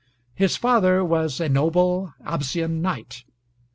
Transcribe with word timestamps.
His 0.33 0.57
father 0.57 1.05
was 1.05 1.39
a 1.39 1.47
noble 1.47 2.11
Absian 2.25 2.81
knight. 2.81 3.23